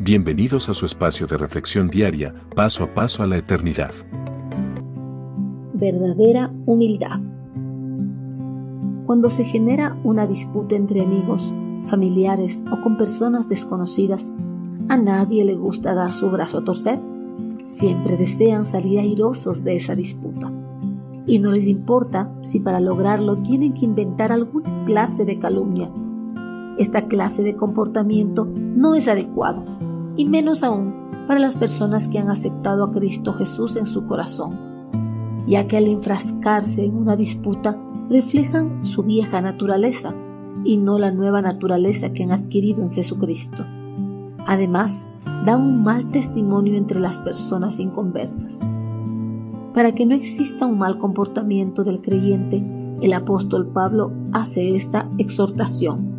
[0.00, 3.92] Bienvenidos a su espacio de reflexión diaria, paso a paso a la eternidad.
[5.72, 7.20] Verdadera humildad.
[9.06, 11.54] Cuando se genera una disputa entre amigos,
[11.84, 14.32] familiares o con personas desconocidas,
[14.88, 17.00] a nadie le gusta dar su brazo a torcer.
[17.66, 20.50] Siempre desean salir airosos de esa disputa.
[21.24, 25.88] Y no les importa si para lograrlo tienen que inventar alguna clase de calumnia.
[26.78, 29.64] Esta clase de comportamiento no es adecuado
[30.16, 30.94] y menos aún
[31.26, 34.58] para las personas que han aceptado a Cristo Jesús en su corazón,
[35.46, 37.78] ya que al enfrascarse en una disputa
[38.08, 40.14] reflejan su vieja naturaleza
[40.64, 43.64] y no la nueva naturaleza que han adquirido en Jesucristo.
[44.46, 45.06] Además,
[45.44, 48.68] dan un mal testimonio entre las personas inconversas.
[49.72, 52.64] Para que no exista un mal comportamiento del creyente,
[53.00, 56.14] el apóstol Pablo hace esta exhortación.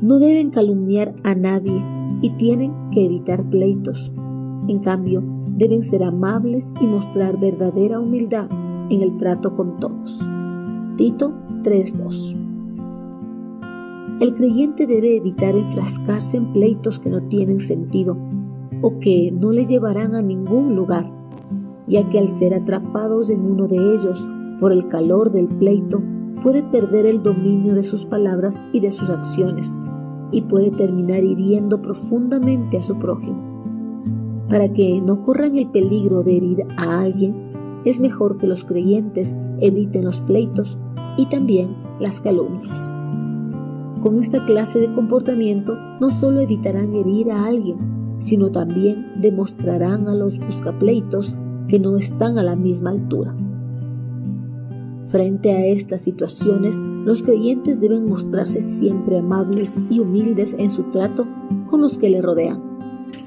[0.00, 1.82] No deben calumniar a nadie
[2.22, 4.12] y tienen que evitar pleitos.
[4.68, 8.48] En cambio, deben ser amables y mostrar verdadera humildad
[8.90, 10.20] en el trato con todos.
[10.96, 11.32] Tito
[11.62, 12.36] 3.2
[14.20, 18.16] El creyente debe evitar enfrascarse en pleitos que no tienen sentido
[18.82, 21.10] o que no le llevarán a ningún lugar,
[21.86, 24.26] ya que al ser atrapados en uno de ellos
[24.58, 26.02] por el calor del pleito,
[26.42, 29.78] puede perder el dominio de sus palabras y de sus acciones,
[30.32, 33.50] y puede terminar hiriendo profundamente a su prójimo.
[34.48, 37.34] Para que no corran el peligro de herir a alguien,
[37.84, 40.78] es mejor que los creyentes eviten los pleitos
[41.16, 42.92] y también las calumnias.
[44.02, 50.14] Con esta clase de comportamiento no solo evitarán herir a alguien, sino también demostrarán a
[50.14, 51.34] los buscapleitos
[51.68, 53.36] que no están a la misma altura.
[55.06, 61.26] Frente a estas situaciones, los creyentes deben mostrarse siempre amables y humildes en su trato
[61.70, 62.62] con los que le rodean,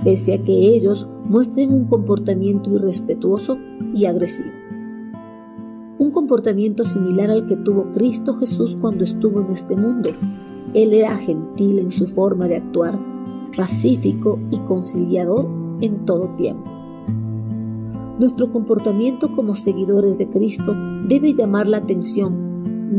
[0.04, 3.58] pese a que ellos muestren un comportamiento irrespetuoso
[3.94, 4.52] y agresivo.
[5.98, 10.12] Un comportamiento similar al que tuvo Cristo Jesús cuando estuvo en este mundo.
[10.74, 13.00] Él era gentil en su forma de actuar,
[13.56, 15.48] pacífico y conciliador
[15.82, 16.70] en todo tiempo.
[18.20, 20.76] Nuestro comportamiento como seguidores de Cristo
[21.08, 22.43] debe llamar la atención,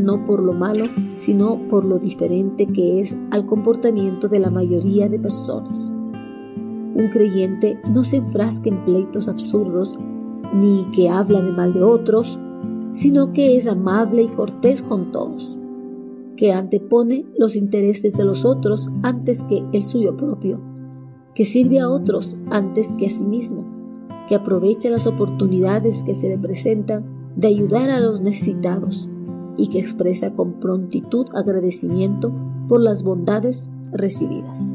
[0.03, 0.85] no por lo malo,
[1.17, 5.91] sino por lo diferente que es al comportamiento de la mayoría de personas.
[6.95, 9.97] Un creyente no se enfrasca en pleitos absurdos,
[10.53, 12.39] ni que habla de mal de otros,
[12.93, 15.57] sino que es amable y cortés con todos,
[16.37, 20.61] que antepone los intereses de los otros antes que el suyo propio,
[21.33, 23.75] que sirve a otros antes que a sí mismo
[24.27, 27.05] que aprovecha las oportunidades que se le presentan
[27.35, 29.09] de ayudar a los necesitados
[29.57, 32.31] y que expresa con prontitud agradecimiento
[32.67, 34.73] por las bondades recibidas.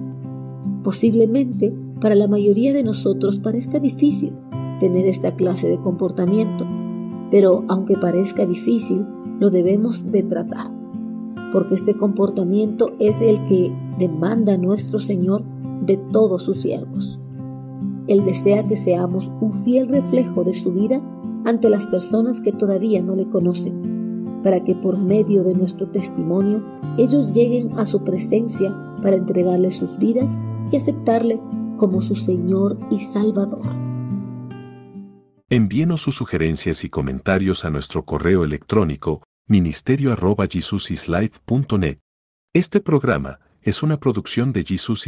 [0.83, 4.33] Posiblemente para la mayoría de nosotros parezca difícil
[4.79, 6.67] tener esta clase de comportamiento,
[7.31, 9.07] pero aunque parezca difícil,
[9.39, 10.71] lo debemos de tratar,
[11.53, 15.45] porque este comportamiento es el que demanda nuestro Señor
[15.85, 17.21] de todos sus siervos.
[18.07, 21.01] Él desea que seamos un fiel reflejo de su vida
[21.45, 23.90] ante las personas que todavía no le conocen,
[24.43, 26.63] para que por medio de nuestro testimonio
[26.99, 30.39] ellos lleguen a su presencia para entregarle sus vidas
[30.71, 31.41] y aceptarle
[31.77, 33.67] como su Señor y Salvador.
[35.49, 40.13] Envíenos sus sugerencias y comentarios a nuestro correo electrónico ministerio
[42.53, 44.99] Este programa es una producción de Jesus